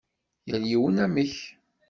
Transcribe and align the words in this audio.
Yal 0.49 0.63
yiwen 0.69 0.97
amek. 1.05 1.35